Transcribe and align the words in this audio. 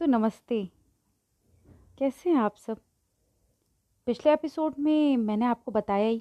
तो 0.00 0.06
नमस्ते। 0.06 0.56
कैसे 1.98 2.30
हैं 2.30 2.36
आप 2.36 2.54
सब? 2.56 2.78
पिछले 4.06 4.32
एपिसोड 4.32 4.74
में 4.78 5.16
मैंने 5.16 5.46
आपको 5.46 5.72
बताया 5.72 6.08
ही 6.08 6.18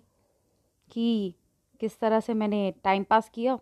कि 0.92 1.34
किस 1.82 2.00
तरह 2.00 2.20
से 2.20 2.34
मैंने 2.34 2.60
टाइम 2.84 3.04
पास 3.04 3.30
किया 3.30 3.58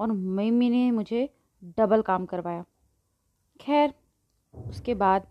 और 0.00 0.12
मम्मी 0.12 0.70
ने 0.70 0.90
मुझे 0.90 1.28
डबल 1.78 2.02
काम 2.02 2.26
करवाया। 2.26 2.64
खैर, 3.60 3.94
उसके 4.54 4.94
बाद 4.94 5.28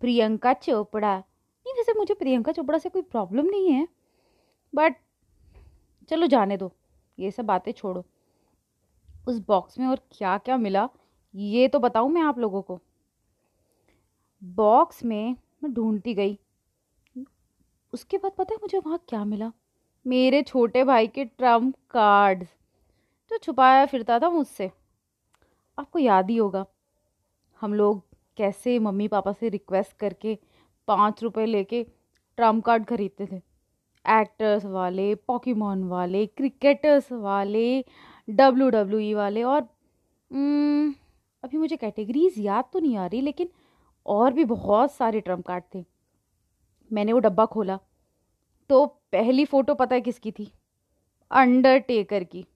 प्रियंका 0.00 0.52
चोपड़ा। 0.52 1.16
नहीं, 1.16 1.74
वैसे 1.74 1.92
मुझे 1.92 2.14
प्रियंका 2.14 2.52
चोपड़ा 2.52 2.78
से 2.78 2.88
कोई 2.88 3.02
प्रॉब्लम 3.02 3.46
नहीं 3.46 3.72
है, 3.72 3.88
बट 4.72 4.96
चलो 6.10 6.26
जाने 6.26 6.56
दो, 6.56 6.72
ये 7.18 7.30
सब 7.30 7.44
बातें 7.44 7.72
छोड़ो। 7.72 8.04
उस 9.28 9.46
बॉक्स 9.48 9.78
में 9.78 9.86
और 9.86 10.06
क्या 10.12 10.38
क्या 10.38 10.56
मिला, 10.56 10.88
ये 11.34 11.68
तो 11.68 11.78
बताऊँ 11.78 12.10
मैं 12.10 12.22
आप 12.22 12.38
लोगों 12.38 12.62
को। 12.62 12.80
बॉक्स 14.42 15.04
में 15.04 15.36
मैं 15.64 15.72
ढूंढती 15.74 16.14
गई। 16.14 16.38
उसके 17.92 18.18
बाद 18.18 18.32
पता 18.32 18.54
है 18.54 18.58
मुझे 18.62 18.78
वहाँ 18.78 18.98
क्या 19.08 19.24
मिला? 19.24 19.52
मेरे 20.06 20.42
छोटे 20.42 20.84
भाई 20.84 21.06
के 21.06 21.24
ट्रंप 21.24 21.74
कार्ड्स 21.90 22.48
जो 23.30 23.38
छुपाया 23.38 23.86
फिरता 23.86 24.18
था 24.18 24.30
मुझसे। 24.30 24.70
आपको 25.78 25.98
याद 25.98 26.30
ही 26.30 26.36
होगा 26.36 26.64
हम 27.60 27.74
लोग 27.74 28.02
कैसे 28.36 28.78
मम्मी 28.78 29.08
पापा 29.08 29.32
से 29.32 29.48
रिक्वेस्ट 29.48 29.96
करके 29.96 30.38
पाँच 30.88 31.22
रुपए 31.22 31.46
लेके 31.46 31.84
ट्रंप 32.38 32.64
कार्ड 32.64 32.84
खरीदते 32.84 33.26
थे। 33.26 33.36
एक्टर्स 34.20 34.64
वाले 34.64 35.14
पॉकीमॉन 35.14 35.84
वाले 35.84 36.26
क्रिकेटर्स 36.26 37.12
वाले 37.12 37.84
डब्ल्यू 38.28 38.68
डब्ल्यू 38.70 38.98
ई 39.00 39.14
वाले 39.14 39.42
और 39.42 39.60
hmm, 39.60 40.94
अभी 41.44 41.58
मुझे 41.58 41.76
कैटेगरीज 41.76 42.34
याद 42.38 42.64
तो 42.72 42.78
नहीं 42.78 42.96
आ 42.96 43.06
रही 43.06 43.20
लेकिन 43.20 43.48
और 44.06 44.32
भी 44.32 44.44
बहुत 44.46 44.92
सारे 44.92 45.20
ट्रंप 45.20 45.46
कार्ड 45.46 45.64
थे। 45.74 45.84
मैंने 46.90 47.12
वो 47.12 47.18
डब्बा 47.20 47.44
खोला। 47.46 47.78
तो 48.70 48.84
पहली 49.12 49.44
फ़ोटो 49.44 49.74
पता 49.74 49.94
है 49.94 50.00
किसकी 50.00 50.30
थी? 50.30 50.50
अंडरटेकर 51.30 52.24
की। 52.24 52.46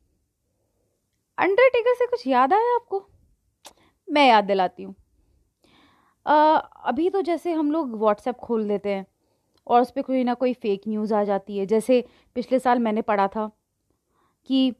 अंडरटेकर 1.38 1.94
से 1.94 2.06
कुछ 2.06 2.26
याद 2.26 2.52
आया 2.52 2.74
आपको? 2.74 3.06
मैं 4.08 4.28
याद 4.28 4.44
दिलाती 4.44 4.82
हूँ। 4.82 4.94
अभी 6.26 7.08
तो 7.10 7.22
जैसे 7.22 7.52
हम 7.52 7.70
लोग 7.72 7.94
व्हाट्सएप 7.94 8.36
खोल 8.36 8.66
देते 8.68 8.90
हैं 8.90 9.06
और 9.66 9.80
उस 9.80 9.90
पर 9.90 10.02
कोई 10.02 10.22
ना 10.24 10.34
कोई 10.34 10.52
फेक 10.54 10.82
न्यूज़ 10.88 11.14
आ 11.14 11.22
जाती 11.24 11.58
है। 11.58 11.66
जैसे 11.66 12.04
पिछले 12.36 12.58
साल 12.58 12.78
मैंने 12.78 13.02
पढ़ा 13.02 13.26
था 13.28 13.50
कि 14.50 14.72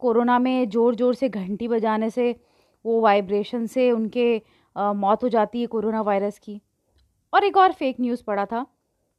कोरोना 0.00 0.38
में 0.38 0.68
ज़ोर 0.70 0.94
ज़ोर 0.94 1.14
से 1.14 1.28
घंटी 1.28 1.68
बजाने 1.68 2.10
से, 2.10 2.34
वो 2.84 3.00
वाइब्रेशन 3.00 3.66
से 3.66 3.90
उनके 3.90 4.42
आ, 4.76 4.92
मौत 4.92 5.24
हो 5.24 5.28
जाती 5.28 5.60
है 5.60 5.66
कोरोना 5.66 6.00
वायरस 6.02 6.38
की। 6.38 6.60
और 7.32 7.44
एक 7.44 7.56
और 7.56 7.72
फेक 7.72 8.00
न्यूज़ 8.00 8.22
पढ़ा 8.24 8.44
था 8.46 8.66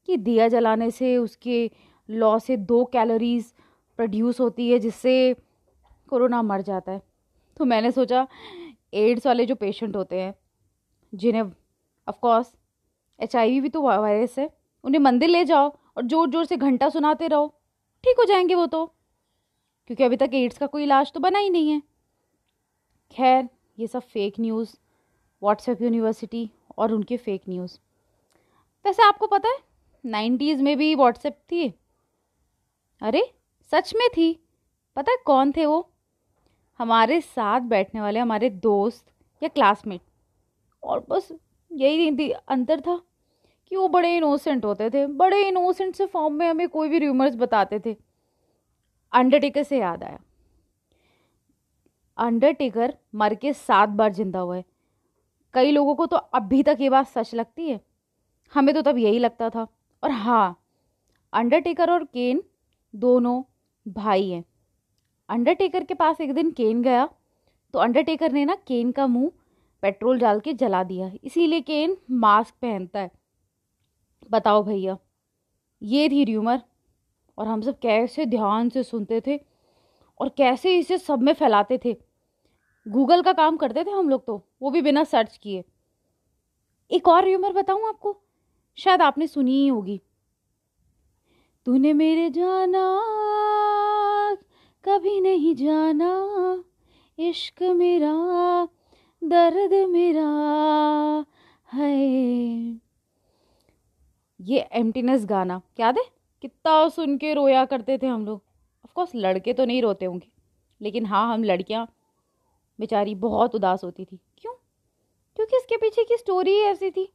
कि 0.08 0.18
दिया 0.20 0.48
जलाने 0.48 0.90
से 0.92 1.16
उसके 1.18 1.70
लॉ 2.10 2.38
से 2.40 2.58
दो 2.58 2.84
कैलोरीज 2.94 3.54
प्रोड्यूस 4.00 4.40
होती 4.40 4.70
है 4.72 4.80
जिससे 4.80 5.36
कोरोना 6.12 6.42
मर 6.42 6.62
जाता 6.62 6.92
है। 6.92 7.02
तो 7.58 7.66
मैंने 7.66 7.92
सोचा 7.92 8.28
एड्स 8.94 9.28
वाले 9.28 9.46
जो 9.46 9.56
पेशेंट 9.56 9.96
होते 9.96 10.22
हैं 10.22 10.34
जिन्हें 11.14 11.44
ऑफकोर्स 12.08 12.54
एच 13.20 13.36
आई 13.36 13.60
भी 13.60 13.70
तो 13.70 13.82
वायरस 13.82 14.38
है 14.40 14.50
उन्हें 14.84 15.00
मंदिर 15.02 15.30
ले 15.30 15.44
जाओ 15.46 15.70
और 15.98 16.04
ज़ोर 16.04 16.30
ज़ोर 16.30 16.46
से 16.46 16.58
घंटा 16.58 16.90
सुनाते 16.90 17.28
रहो। 17.28 17.48
ठीक 18.04 18.20
हो 18.20 18.26
जाएँगे 18.26 18.56
वो 18.56 18.66
तो 18.66 18.86
क्योंकि 19.90 20.04
अभी 20.04 20.18
तक 20.18 20.30
एड्स 20.34 20.58
का 20.58 20.68
कोई 20.68 20.84
इलाज 20.84 21.12
तो 21.14 21.20
बना 21.20 21.40
ही 21.40 21.50
नहीं 21.50 21.72
है। 21.72 21.82
खैर 23.12 23.50
ये 23.80 23.88
सब 23.88 24.02
फेक 24.04 24.40
न्यूज़ 24.40 24.76
व्हाट्सएप 25.44 25.82
यूनिवर्सिटी 25.82 26.50
और 26.78 26.92
उनके 26.94 27.18
फेक 27.18 27.42
न्यूज़ 27.50 27.78
वैसे 28.86 29.04
आपको 29.04 29.28
पता 29.28 29.50
है 29.50 29.58
नाइन्टीज़ 30.04 30.62
में 30.64 30.78
भी 30.78 30.94
व्हाट्सएप 30.96 31.38
थी। 31.52 31.68
अरे, 33.02 33.24
सच 33.72 33.94
में 33.96 34.08
थी? 34.10 34.34
पता 34.96 35.12
है 35.12 35.18
कौन 35.26 35.52
थे 35.52 35.66
वो? 35.66 35.90
हमारे 36.80 37.20
साथ 37.22 37.62
बैठने 37.62 38.02
वाले 38.02 38.20
हमारे 38.20 38.50
दोस्त 38.50 39.06
या 39.42 39.50
क्लासमेट 39.50 40.02
और 40.84 41.06
बस 41.10 41.32
यही 41.72 42.32
अंतर 42.32 42.82
था 42.82 43.02
कि 43.72 43.76
वो 43.76 43.88
बड़े 43.88 44.16
इनोसेंट 44.18 44.66
होते 44.66 44.90
थे। 44.90 45.06
बड़े 45.08 45.48
इनोसेंट 45.48 45.96
से 45.96 46.06
फॉर्म 46.06 46.34
में 46.34 46.48
हमें 46.50 46.68
कोई 46.70 46.90
भी 46.90 47.00
र्यूमर्स 47.00 47.36
बताते 47.36 47.80
थे। 47.86 47.96
अंडरटेकर 49.14 49.64
से 49.64 49.80
याद 49.80 50.04
आया। 50.04 50.20
अंडरटेकर 52.18 52.98
मर 53.16 53.36
के 53.36 53.54
सात 53.54 53.90
बार 53.90 54.14
ज़िंदा 54.14 54.40
हुआ 54.40 54.56
है। 54.58 54.64
कई 55.54 55.72
लोगों 55.72 55.96
को 55.96 56.06
तो 56.06 56.18
अभी 56.18 56.62
तक 56.64 56.78
ये 56.82 56.90
बात 56.90 57.08
सच 57.08 57.34
लगती 57.36 57.70
है। 57.70 57.80
हमें 58.54 58.74
तो 58.76 58.82
तब 58.82 58.98
यही 58.98 59.20
लगता 59.20 59.50
था। 59.50 59.68
और 60.04 60.12
हाँ 60.12 60.60
अंडरटेकर 61.34 61.92
और 61.92 62.04
केन 62.06 62.44
दोनों 62.94 63.42
भाई 63.86 64.30
हैं। 64.30 64.44
अंडरटेकर 65.30 65.84
के 65.84 65.94
पास 65.94 66.22
एक 66.22 66.34
दिन 66.34 66.52
केन 66.52 66.82
गया 66.84 67.08
तो 67.74 67.80
अंडरटेकर 67.80 68.32
ने 68.32 68.46
ना 68.46 68.56
केन 68.68 68.92
का 68.92 69.08
मुँह 69.08 69.32
पेट्रोल 69.84 70.20
डाल 70.20 70.40
के 70.40 70.54
जला 70.54 70.84
दिया। 70.84 71.12
इसीलिए 71.24 71.62
केन 71.62 71.98
मास्क 72.12 72.54
पहनता 72.62 73.00
है। 73.00 73.12
बताओ 74.32 74.64
भैया, 74.64 74.98
ये 75.82 76.10
थी 76.10 76.24
र्यूमर 76.24 76.62
और 77.38 77.48
हम 77.48 77.62
सब 77.62 77.80
कैसे 77.80 78.26
ध्यान 78.26 78.70
से 78.70 78.84
सुनते 78.84 79.22
थे 79.28 79.40
और 80.20 80.30
कैसे 80.30 80.78
इसे 80.80 80.98
सब 80.98 81.22
में 81.22 81.34
फैलाते 81.34 81.80
थे। 81.86 81.96
गूगल 82.86 83.22
का 83.22 83.34
काम 83.34 83.58
करते 83.58 83.84
थे 83.84 83.92
हम 83.92 84.10
लोग 84.10 84.26
तो 84.26 84.42
वो 84.62 84.70
भी 84.72 84.82
बिना 84.82 85.04
सर्च 85.04 85.38
किए। 85.38 85.64
एक 86.92 87.08
और 87.08 87.24
र्यूमर 87.24 87.54
बताऊँ 87.54 87.88
आपको? 87.88 88.16
शायद 88.78 89.02
आपने 89.02 89.28
सुनी 89.28 89.52
ही 89.54 89.68
होगी। 89.68 90.00
तूने 91.68 91.94
मेरे 91.94 92.30
जाना, 92.30 92.84
कभी 94.86 95.20
नहीं 95.22 95.54
जाना, 95.56 96.12
इश्क 97.18 97.64
मेरा, 97.74 98.14
दर्द 99.22 99.74
मेरा, 99.90 100.28
है। 101.70 102.80
ये 104.40 104.60
एम्प्टीनेस 104.74 105.26
गाना 105.26 105.62
क्या 105.76 105.92
दे 105.92 106.02
कितना 106.44 106.88
सुन 106.90 107.18
के 107.18 107.34
रोया 107.34 107.66
करते 107.66 107.98
थे 107.98 108.08
हम 108.08 108.26
लोग। 108.26 108.42
ऑफकोर्स 108.86 109.12
लड़के 109.16 109.54
तो 109.54 109.66
नहीं 109.66 109.82
रोते 109.82 110.06
होंगे, 110.06 110.28
लेकिन 110.82 111.06
हाँ 111.06 111.34
हम 111.34 111.44
लड़कियाँ 111.44 111.88
बेचारी 112.80 113.16
बहुत 113.16 113.56
उदास 113.56 113.84
होती 113.84 114.06
थी। 114.06 114.20
क्यों? 114.38 114.54
क्योंकि 115.36 115.58
इसके 115.58 115.78
पीछे 115.78 116.04
की 116.04 116.18
स्टोरी 116.18 116.52
ही 116.52 116.62
ऐसी 116.62 116.92
थी। 116.92 117.12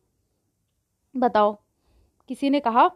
बताओ, 1.15 1.57
किसी 2.31 2.51
ने 2.51 2.61
कहा, 2.61 2.91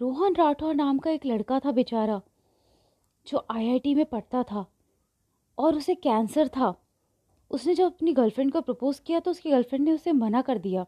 रोहन 0.00 0.34
राठौर 0.34 0.74
नाम 0.74 0.98
का 0.98 1.10
एक 1.10 1.26
लड़का 1.26 1.60
था 1.60 1.72
बेचारा, 1.72 2.20
जो 3.26 3.46
आईआईटी 3.50 3.94
में 3.94 4.04
पढ़ता 4.06 4.42
था 4.42 4.66
और 5.58 5.76
उसे 5.76 5.94
कैंसर 5.94 6.48
था। 6.48 6.74
उसने 7.50 7.74
जब 7.74 7.84
अपनी 7.84 8.12
गर्लफ्रेंड 8.12 8.52
को 8.52 8.60
प्रपोज 8.60 8.98
किया 8.98 9.20
तो 9.20 9.30
उसकी 9.30 9.50
गर्लफ्रेंड 9.50 9.84
ने 9.84 9.92
उसे 9.92 10.12
मना 10.12 10.42
कर 10.42 10.58
दिया। 10.58 10.86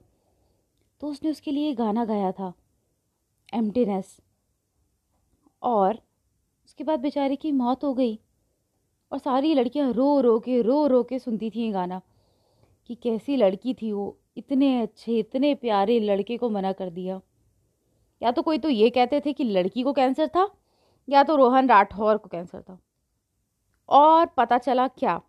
तो 1.00 1.06
उसने 1.06 1.30
उसके 1.30 1.50
लिए 1.50 1.74
गाना 1.74 2.04
गाया 2.04 2.32
था 2.32 2.52
एम्प्टीनेस 3.54 4.16
और 5.62 5.98
उसके 6.66 6.84
बाद 6.84 7.00
बेचारे 7.00 7.36
की 7.36 7.52
मौत 7.52 7.84
हो 7.84 7.92
गई। 7.94 8.18
और 9.12 9.18
सारी 9.18 9.54
लड़कियाँ 9.54 9.92
रो 9.92 10.20
रो 10.20 10.38
के, 10.38 10.60
रो 10.62 10.86
रो 10.86 11.02
के 11.02 11.18
सुनती 11.18 11.50
थी 11.50 11.60
ये 11.60 11.70
गाना 11.72 12.00
कि 12.86 12.94
कैसी 12.94 13.36
लड़की 13.36 13.74
थी 13.74 13.92
वो, 13.92 14.16
इतने 14.36 14.80
अच्छे, 14.82 15.18
इतने 15.18 15.54
प्यारे 15.54 15.98
लड़के 16.00 16.36
को 16.36 16.50
मना 16.50 16.72
कर 16.72 16.90
दिया। 16.90 17.20
या 18.22 18.30
तो 18.30 18.42
कोई 18.42 18.58
तो 18.58 18.68
ये 18.68 18.90
कहते 18.90 19.20
थे 19.20 19.32
कि 19.32 19.44
लड़की 19.44 19.82
को 19.82 19.92
कैंसर 19.92 20.28
था, 20.28 20.48
या 21.08 21.22
तो 21.22 21.36
रोहन 21.36 21.68
राठौर 21.68 22.16
को 22.16 22.28
कैंसर 22.28 22.60
था। 22.60 22.78
और 23.88 24.26
पता 24.26 24.58
चला 24.58 24.88
क्या, 24.88 25.20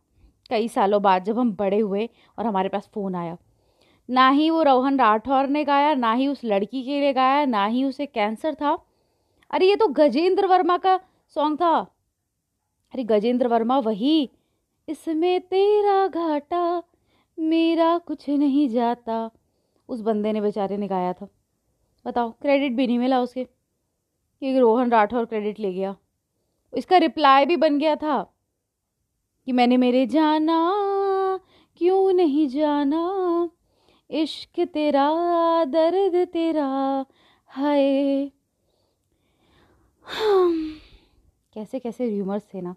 कई 0.50 0.68
सालों 0.68 1.02
बाद 1.02 1.24
जब 1.24 1.40
हम 1.40 1.52
बड़े 1.52 1.80
हुए 1.80 2.10
और 2.38 2.46
हमारे 2.46 2.70
पास 2.70 2.90
फ़ोन 2.94 3.16
आया, 3.16 3.38
ना 4.10 4.30
ही 4.30 4.50
वो 4.50 4.64
रोहन 4.64 5.00
राठौर 5.00 5.48
ने 5.48 5.64
गाया, 5.64 5.94
ना 5.96 6.14
ही 6.14 6.28
उस 6.28 6.42
लड़की 6.46 6.84
के 6.84 7.00
लिए 7.00 7.14
गाया, 7.14 7.46
ना 7.46 7.66
ही 7.66 7.84
उसे 7.84 8.06
कैंसर 8.06 8.54
था। 8.54 8.78
अरे 9.52 9.70
ये 9.70 9.76
तो 9.76 9.88
गजेंद्र 9.88 10.48
वर्मा 10.48 10.78
का 10.78 11.00
सॉन्ग 11.36 11.58
था। 11.58 11.96
अरे 12.94 13.04
गजेंद्र 13.04 13.48
वर्मा, 13.48 13.80
वही। 13.80 14.30
इसमें 14.90 15.42
तेरा 15.42 16.08
घाटा, 16.08 16.84
मेरा 17.40 17.98
कुछ 17.98 18.30
नहीं 18.30 18.70
जाता। 18.70 19.32
उस 19.90 20.02
बंदे 20.02 20.32
ने 20.32 20.42
बेचारे 20.42 20.78
ने 20.78 20.88
गाया 20.88 21.14
था। 21.14 21.28
बताओ 22.06 22.32
क्रेडिट 22.32 22.72
भी 22.72 22.88
नहीं 22.88 23.00
मिला 23.00 23.22
उसके 23.22 23.44
कि 24.40 24.60
रोहन 24.60 24.92
राठौर 24.92 25.26
क्रेडिट 25.26 25.60
ले 25.60 25.74
गया। 25.74 25.96
इसका 26.78 26.98
रिप्लाई 26.98 27.46
भी 27.46 27.56
बन 27.56 27.80
गया 27.80 27.96
था 27.96 28.34
कि 29.46 29.52
मैंने 29.52 29.78
मेरे 29.78 30.06
जाना, 30.06 30.60
क्यों 31.78 32.14
नहीं 32.14 32.48
जाना? 32.48 33.50
इश्क 34.10 34.60
तेरा, 34.60 35.10
दर्द 35.66 36.28
तेरा, 36.28 37.06
हाय। 37.48 38.32
कैसे 41.60 41.80
कैसे 41.80 42.10
र्यूमर्स 42.10 42.44
थे 42.54 42.62
ना 42.62 42.74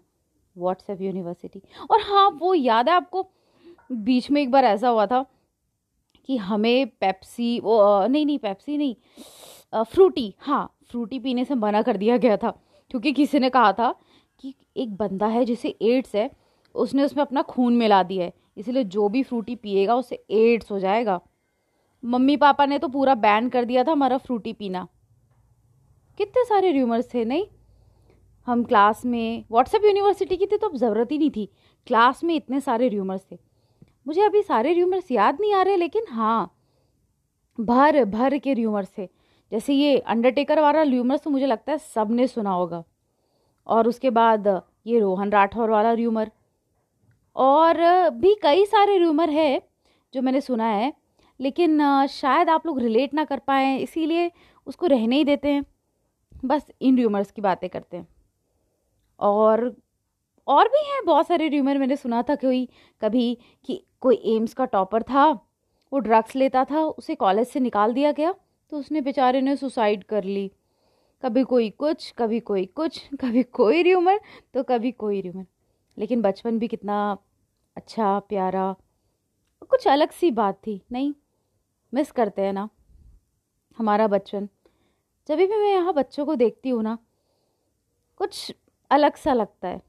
व्हाट्सएप 0.55 1.01
यूनिवर्सिटी 1.01 1.61
और 1.91 2.01
हाँ 2.01 2.29
वो 2.39 2.53
याद 2.53 2.89
है 2.89 2.95
आपको, 2.95 3.25
बीच 3.91 4.29
में 4.31 4.41
एक 4.41 4.51
बार 4.51 4.65
ऐसा 4.65 4.89
हुआ 4.89 5.05
था 5.05 5.25
कि 6.29 6.37
हमें 6.37 6.87
पेप्सी 7.01 7.59
वो 7.59 7.75
नहीं 8.07 8.25
नहीं 8.25 8.37
पेप्सी 8.39 8.77
नहीं 8.77 9.83
फ्रूटी 9.83 10.33
हाँ 10.39 10.75
फ्रूटी 10.89 11.19
पीने 11.19 11.45
से 11.45 11.55
मना 11.55 11.81
कर 11.81 11.97
दिया 11.97 12.17
गया 12.17 12.37
था। 12.37 12.51
क्योंकि 12.91 13.11
किसी 13.13 13.39
ने 13.39 13.49
कहा 13.49 13.71
था 13.73 13.93
कि 14.39 14.53
एक 14.77 14.95
बंदा 14.97 15.27
है 15.27 15.45
जिसे 15.45 15.75
एड्स 15.81 16.15
है, 16.15 16.29
उसने 16.75 17.03
उसमें 17.03 17.21
अपना 17.23 17.41
खून 17.43 17.77
मिला 17.77 18.03
दिया 18.03 18.25
है, 18.25 18.33
इसलिए 18.57 18.83
जो 18.85 19.07
भी 19.09 19.23
फ्रूटी 19.23 19.55
पिएगा 19.55 19.95
उसे 19.95 20.23
एड्स 20.31 20.71
हो 20.71 20.79
जाएगा। 20.79 21.19
मम्मी 22.03 22.37
पापा 22.37 22.65
ने 22.65 22.79
तो 22.79 22.87
पूरा 22.89 23.15
बैन 23.17 23.49
कर 23.49 23.65
दिया 23.65 23.83
था 23.83 23.91
हमारा 23.91 24.17
फ्रूटी 24.19 24.53
पीना। 24.53 24.87
कितने 26.19 26.45
सारे 26.45 26.71
र्यूमर्स 26.71 27.13
थे, 27.13 27.25
नहीं? 27.25 27.45
हम 28.47 28.63
क्लास 28.63 29.05
में 29.05 29.45
व्हाट्सएप 29.51 29.85
यूनिवर्सिटी 29.85 30.37
की 30.37 30.45
थी 30.45 30.57
तो 30.57 30.67
अब 30.67 30.75
ज़रूरत 30.77 31.11
ही 31.11 31.17
नहीं 31.17 31.31
थी। 31.31 31.49
क्लास 31.87 32.23
में 32.23 32.35
इतने 32.35 32.59
सारे 32.59 32.87
र्यूमर्स 32.87 33.25
थे। 33.31 33.37
मुझे 34.07 34.21
अभी 34.21 34.41
सारे 34.43 34.73
र्यूमर्स 34.73 35.11
याद 35.11 35.37
नहीं 35.41 35.53
आ 35.53 35.61
रहे, 35.61 35.75
लेकिन 35.77 36.05
हाँ 36.09 36.55
भर 37.57 38.03
भर 38.05 38.37
के 38.37 38.53
र्यूमर्स 38.53 38.91
थे। 38.97 39.09
जैसे 39.51 39.73
ये 39.73 39.97
अंडरटेकर 39.97 40.59
वाला 40.61 40.81
र्यूमर्स 40.81 41.23
तो 41.23 41.29
मुझे 41.29 41.45
लगता 41.45 41.71
है 41.71 41.77
सबने 41.77 42.27
सुना 42.27 42.51
होगा। 42.51 42.83
और 43.67 43.87
उसके 43.87 44.09
बाद 44.09 44.47
ये 44.87 44.99
रोहन 44.99 45.31
राठौर 45.31 45.69
वाला 45.69 45.91
र्यूमर 45.93 46.31
और 47.35 47.77
भी 48.11 48.33
कई 48.43 48.65
सारे 48.65 48.97
र्यूमर 48.97 49.29
है 49.29 49.61
जो 50.13 50.21
मैंने 50.21 50.41
सुना 50.41 50.65
है, 50.65 50.93
लेकिन 51.39 52.05
शायद 52.07 52.49
आप 52.49 52.65
लोग 52.67 52.79
रिलेट 52.79 53.13
ना 53.13 53.23
कर 53.25 53.39
पाएँ, 53.39 53.77
इसीलिए 53.79 54.31
उसको 54.67 54.87
रहने 54.87 55.15
ही 55.15 55.23
देते 55.23 55.51
हैं। 55.51 55.65
बस 56.45 56.65
इन 56.81 56.97
र्यूमर्स 56.97 57.31
की 57.31 57.41
बातें 57.41 57.69
करते 57.69 57.97
हैं। 57.97 58.07
और 59.19 59.75
और 60.47 60.67
भी 60.67 60.79
हैं 60.85 61.03
बहुत 61.05 61.27
सारे 61.27 61.47
र्यूमर 61.49 61.77
मैंने 61.77 61.95
सुना 61.95 62.21
था 62.21 62.35
कोई, 62.35 62.67
कभी 63.01 63.37
कि 63.65 63.83
कोई 64.01 64.15
एम्स 64.27 64.53
का 64.53 64.65
टॉपर 64.65 65.03
था, 65.03 65.29
वो 65.91 65.99
ड्रग्स 65.99 66.35
लेता 66.35 66.63
था, 66.65 66.81
उसे 66.81 67.15
कॉलेज 67.15 67.47
से 67.47 67.59
निकाल 67.59 67.93
दिया 67.93 68.11
गया 68.11 68.33
तो 68.71 68.77
उसने 68.77 69.01
बेचारे 69.01 69.41
ने 69.41 69.55
सुसाइड 69.55 70.03
कर 70.03 70.23
ली। 70.23 70.51
कभी 71.23 71.43
कोई 71.43 71.69
कुछ, 71.69 72.11
कभी 72.17 72.39
कोई 72.39 72.65
कुछ, 72.65 72.99
कभी 73.21 73.43
कोई 73.43 73.83
र्यूमर 73.83 74.19
तो 74.53 74.63
कभी 74.63 74.91
कोई 74.93 75.21
र्यूमर 75.21 75.45
लेकिन 75.97 76.21
बचपन 76.21 76.57
भी 76.59 76.67
कितना 76.67 77.17
अच्छा 77.77 78.17
प्यारा, 78.19 78.75
कुछ 79.69 79.87
अलग 79.87 80.11
सी 80.11 80.31
बात 80.31 80.55
थी, 80.57 80.81
नहीं? 80.91 81.13
मिस 81.93 82.11
करते 82.11 82.41
हैं 82.41 82.53
ना, 82.53 82.67
हमारा 83.77 84.07
बचपन। 84.07 84.47
जब 85.29 85.37
भी 85.37 85.47
मैं 85.47 85.71
यहाँ 85.71 85.93
बच्चों 85.93 86.25
को 86.25 86.35
देखती 86.35 86.69
हूँ 86.69 86.83
ना, 86.83 86.97
कुछ 88.17 88.53
अलग 88.93 89.15
सा 89.15 89.33
लगता 89.33 89.67
है। 89.67 89.81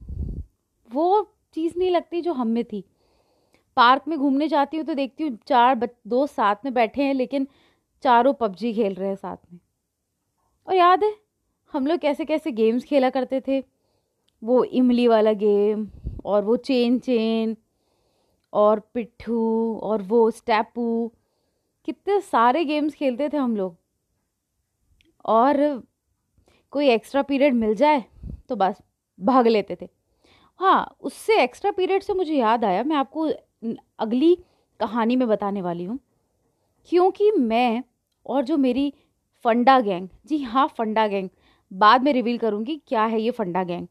वो 0.90 1.26
चीज़ 1.56 1.78
नहीं 1.78 1.90
लगती 1.90 2.20
जो 2.20 2.32
हम 2.32 2.48
में 2.48 2.64
थी। 2.64 2.84
पार्क 3.76 4.04
में 4.08 4.18
घूमने 4.18 4.48
जाती 4.48 4.76
हूँ 4.76 4.84
तो 4.86 4.94
देखती 4.94 5.24
हूँ 5.24 5.36
चार 5.46 5.88
दोस्त 6.06 6.34
साथ 6.34 6.64
में 6.64 6.72
बैठे 6.74 7.02
हैं 7.02 7.14
लेकिन 7.14 7.46
चारों 8.04 8.32
पबजी 8.32 8.72
खेल 8.74 8.94
रहे 8.94 9.08
हैं 9.08 9.16
साथ 9.16 9.36
में। 9.52 9.58
और 10.68 10.74
याद 10.74 11.04
है, 11.04 11.14
हम 11.74 11.86
लोग 11.86 11.98
कैसे 11.98 12.24
कैसे 12.24 12.52
गेम्स 12.52 12.84
खेला 12.84 13.10
करते 13.10 13.40
थे। 13.48 13.62
वो 14.42 14.62
इमली 14.64 15.06
वाला 15.08 15.32
गेम 15.32 15.86
और 16.24 16.44
वो 16.44 16.56
चेन 16.56 16.98
चेन 16.98 17.56
और 18.52 18.80
पिट्ठू 18.94 19.78
और 19.82 20.02
वो 20.02 20.30
स्टैपू। 20.30 21.12
कितने 21.84 22.20
सारे 22.20 22.64
गेम्स 22.64 22.94
खेलते 22.94 23.28
थे 23.28 23.36
हम 23.36 23.56
लोग। 23.56 23.76
और 25.24 25.56
कोई 26.72 26.88
एक्स्ट्रा 26.88 27.22
पीरियड 27.22 27.54
मिल 27.54 27.74
जाए 27.74 28.04
तो 28.48 28.56
बस। 28.56 28.82
भाग 29.18 29.46
लेते 29.46 29.76
थे। 29.80 29.88
हाँ 30.60 30.96
उससे 31.00 31.42
एक्स्ट्रा 31.42 31.70
पीरियड 31.70 32.02
से 32.02 32.14
मुझे 32.14 32.34
याद 32.34 32.64
आया 32.64 32.82
मैं 32.84 32.96
आपको 32.96 33.28
अगली 33.98 34.34
कहानी 34.80 35.16
में 35.16 35.26
बताने 35.28 35.62
वाली 35.62 35.84
हूँ। 35.84 35.98
क्योंकि 36.92 37.30
मैं 37.30 37.82
और 38.26 38.44
जो 38.44 38.56
मेरी 38.56 38.92
फंडा 39.44 39.78
गैंग 39.80 40.08
जी 40.26 40.42
हाँ 40.42 40.66
फंडा 40.78 41.06
गैंग 41.06 41.28
बाद 41.72 42.02
में 42.02 42.12
रिवील 42.12 42.38
करूँगी 42.38 42.80
क्या 42.88 43.04
है 43.04 43.20
ये 43.20 43.30
फंडा 43.30 43.62
गैंग। 43.64 43.86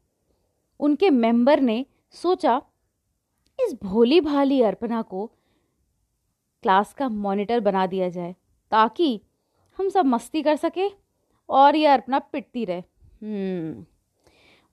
उनके 0.79 1.09
मेंबर 1.09 1.59
ने 1.59 1.85
सोचा 2.13 2.61
इस 3.59 3.73
भोली 3.83 4.19
भाली 4.21 4.61
अर्पणा 4.61 5.01
को 5.01 5.25
क्लास 6.63 6.93
का 6.93 7.09
मॉनिटर 7.09 7.59
बना 7.59 7.85
दिया 7.87 8.09
जाए 8.09 8.35
ताकि 8.71 9.19
हम 9.79 9.89
सब 9.89 10.05
मस्ती 10.05 10.41
कर 10.41 10.55
सकें 10.55 10.89
और 11.49 11.75
ये 11.75 11.85
अर्पणा 11.87 12.19
पिटती 12.19 12.65
रहे। 12.65 12.79
हम्म, 12.79 13.85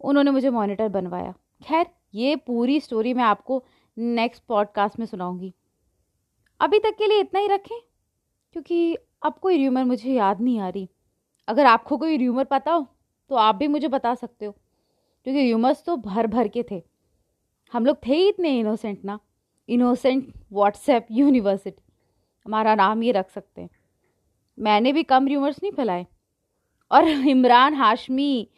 उन्होंने 0.00 0.30
मुझे 0.30 0.50
मॉनिटर 0.50 0.88
बनवाया। 0.88 1.34
खैर, 1.62 1.86
ये 2.14 2.36
पूरी 2.36 2.80
स्टोरी 2.80 3.14
मैं 3.14 3.24
आपको 3.24 3.62
नेक्स्ट 3.96 4.42
पॉडकास्ट 4.44 4.98
में 4.98 5.06
सुनाऊँगी। 5.06 5.52
अभी 6.60 6.78
तक 6.78 6.96
के 6.98 7.06
लिए 7.06 7.20
इतना 7.20 7.40
ही 7.40 7.46
रखें, 7.46 7.78
क्योंकि 8.52 8.94
अब 9.22 9.38
कोई 9.42 9.56
र्यूमर 9.56 9.84
मुझे 9.84 10.12
याद 10.12 10.40
नहीं 10.40 10.58
आ 10.60 10.68
रही। 10.68 10.88
अगर 11.48 11.66
आपको 11.66 11.96
कोई 11.96 12.16
र्यूमर 12.16 12.44
पता 12.44 12.72
हो 12.72 12.86
तो 13.30 13.34
आप 13.36 13.54
भी 13.54 13.68
मुझे 13.68 13.88
बता 13.88 14.14
सकते 14.14 14.46
हो, 14.46 14.52
क्योंकि 15.26 15.42
र्यूमर्स 15.42 15.84
तो 15.84 15.96
भर 15.96 16.26
भर 16.26 16.48
के 16.48 16.64
थे। 16.70 16.82
हम 17.72 17.86
लोग 17.86 17.96
थे 18.06 18.14
ही 18.14 18.28
इतने 18.28 18.58
इनोसेंट 18.58 19.04
ना। 19.04 19.18
इनोसेंट 19.68 20.32
व्हाट्सएप 20.52 21.06
यूनिवर्सिटी 21.10 21.82
हमारा 22.46 22.74
नाम 22.74 23.02
ये 23.02 23.12
रख 23.12 23.30
सकते 23.30 23.60
हैं। 23.60 23.70
मैंने 24.58 24.92
भी 24.92 25.02
कम 25.02 25.26
र्यूमर्स 25.26 25.62
नहीं 25.62 25.72
फैलाए। 25.72 26.06
और 26.90 27.08
इमरान 27.08 27.74
हाशमी 27.74 28.48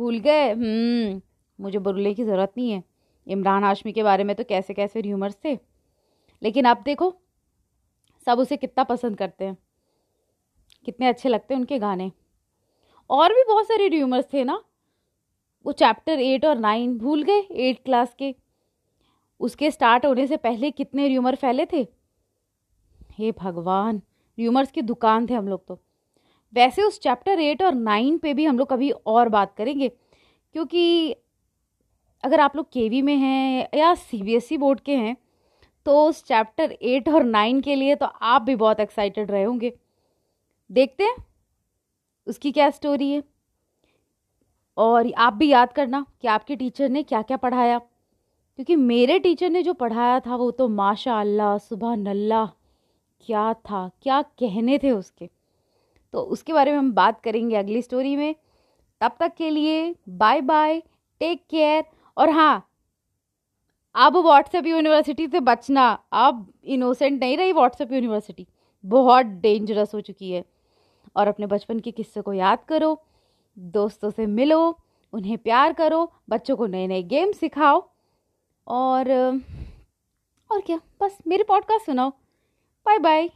भूल 0.00 0.18
गए? 0.18 0.50
हम्म, 0.50 1.22
मुझे 1.60 1.78
बुरले 1.78 2.14
की 2.14 2.24
ज़रूरत 2.24 2.52
नहीं 2.56 2.70
है। 2.70 2.84
इमरान 3.26 3.64
हाशमी 3.64 3.92
के 3.92 4.02
बारे 4.02 4.24
में 4.24 4.36
तो 4.36 4.44
कैसे 4.44 4.74
कैसे 4.74 5.00
र्यूमर्स 5.00 5.38
थे? 5.44 5.58
लेकिन 6.42 6.64
अब 6.64 6.82
देखो 6.82 7.16
सब 8.26 8.38
उसे 8.38 8.56
कितना 8.56 8.84
पसंद 8.84 9.16
करते 9.16 9.44
हैं। 9.44 9.58
कितने 10.84 11.06
अच्छे 11.06 11.28
लगते 11.28 11.54
हैं 11.54 11.60
उनके 11.60 11.78
गाने। 11.78 12.12
और 13.10 13.32
भी 13.32 13.44
बहुत 13.48 13.64
सारे 13.64 13.88
र्यूमर्स 13.88 14.32
थे 14.32 14.44
ना। 14.44 14.64
वो 15.66 15.72
चैप्टर 15.72 16.20
एट 16.20 16.44
और 16.44 16.58
नाइन 16.58 16.98
भूल 16.98 17.22
गए 17.22 17.40
एट 17.40 17.84
क्लास 17.84 18.14
के। 18.14 18.34
उसके 19.40 19.70
स्टार्ट 19.70 20.06
होने 20.06 20.26
से 20.26 20.36
पहले 20.36 20.70
कितने 20.70 21.08
र्यूमर 21.08 21.34
फैले 21.34 21.66
थे? 21.66 21.86
हे 23.12 23.32
भगवान 23.32 24.02
र्यूमर्स 24.38 24.70
की 24.70 24.82
दुकान 24.82 25.26
थे 25.26 25.34
हम 25.34 25.48
लोग 25.48 25.66
तो। 25.66 25.80
वैसे 26.52 26.82
उस 26.82 27.00
चैप्टर 27.00 27.40
एट 27.40 27.62
और 27.62 27.74
नाइन 27.74 28.18
पे 28.18 28.34
भी 28.34 28.44
हम 28.44 28.58
लोग 28.58 28.68
कभी 28.68 28.90
और 28.90 29.28
बात 29.28 29.54
करेंगे, 29.56 29.88
क्योंकि 29.88 31.14
अगर 32.24 32.40
आप 32.40 32.56
लोग 32.56 32.66
केवी 32.72 33.02
में 33.02 33.16
हैं 33.16 33.68
या 33.74 33.94
सीबीएसई 33.96 34.56
बोर्ड 34.56 34.80
के 34.80 34.96
हैं 34.96 35.16
तो 35.86 36.04
उस 36.06 36.22
चैप्टर 36.24 36.72
एट 36.72 37.08
और 37.08 37.24
नाइन 37.24 37.60
के 37.60 37.74
लिए 37.74 37.94
तो 37.94 38.06
आप 38.06 38.42
भी 38.42 38.56
बहुत 38.56 38.80
एक्साइटेड 38.80 39.30
रहे 39.30 39.42
होंगे। 39.42 39.72
देखते 40.70 41.04
हैं, 41.04 41.16
उसकी 42.26 42.52
क्या 42.52 42.68
स्टोरी 42.70 43.10
है। 43.10 43.22
और 44.76 45.10
आप 45.18 45.32
भी 45.32 45.48
याद 45.48 45.72
करना 45.72 46.04
कि 46.20 46.28
आपके 46.28 46.56
टीचर 46.56 46.88
ने 46.88 47.02
क्या 47.02 47.22
क्या 47.22 47.36
पढ़ाया। 47.36 47.78
क्योंकि 47.78 48.76
मेरे 48.76 49.18
टीचर 49.18 49.50
ने 49.50 49.62
जो 49.62 49.72
पढ़ाया 49.74 50.20
था, 50.20 50.36
वो 50.36 50.50
तो 50.50 50.68
माशा 50.68 51.20
अल्लाह 51.20 51.56
सुबह 51.58 51.94
नल्ला 51.96 52.44
क्या 53.28 53.52
था, 53.54 53.90
क्या 54.02 54.22
कहने 54.22 54.78
थे 54.78 54.90
उसके। 54.90 55.28
तो 56.12 56.20
उसके 56.20 56.52
बारे 56.52 56.70
में 56.70 56.78
हम 56.78 56.92
बात 56.92 57.20
करेंगे 57.20 57.56
अगली 57.56 57.82
स्टोरी 57.82 58.16
में। 58.16 58.34
तब 59.00 59.12
तक 59.20 59.34
के 59.34 59.50
लिए 59.50 59.94
बाय 60.08 60.40
बाय 60.40 60.80
टेक 61.20 61.44
केयर 61.50 61.84
और 62.16 62.30
हाँ 62.30 62.66
अब 63.94 64.16
व्हाट्सएप 64.16 64.66
यूनिवर्सिटी 64.66 65.26
से 65.28 65.40
बचना। 65.40 65.88
अब 66.12 66.52
इनोसेंट 66.64 67.20
नहीं 67.20 67.36
रही 67.36 67.52
व्हाट्सएप 67.52 67.92
यूनिवर्सिटी 67.92 68.46
बहुत 68.84 69.26
डेंजरस 69.26 69.94
हो 69.94 70.00
चुकी 70.00 70.30
है। 70.32 70.44
और 71.16 71.28
अपने 71.28 71.46
बचपन 71.46 71.80
के 71.80 71.90
किस्से 71.90 72.20
को 72.20 72.32
याद 72.32 72.58
करो, 72.68 73.02
दोस्तों 73.58 74.10
से 74.10 74.26
मिलो, 74.26 74.78
उन्हें 75.12 75.38
प्यार 75.38 75.72
करो, 75.72 76.12
बच्चों 76.30 76.56
को 76.56 76.66
नए 76.66 76.86
नए 76.86 77.02
गेम 77.02 77.32
सिखाओ। 77.32 77.88
और 78.66 79.10
और 80.50 80.60
क्या, 80.60 80.80
बस 81.02 81.18
मेरे 81.26 81.44
पॉडकास्ट 81.44 81.86
सुनाओ। 81.86 82.10
Bye 82.86 82.98
bye 82.98 83.30